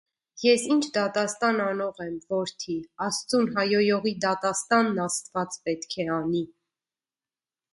[0.43, 2.77] -Ես ի՞նչ դատաստան անող եմ, որդի,
[3.09, 6.43] աստծուն հայհոյողի դատաստանն աստված պետք է անի: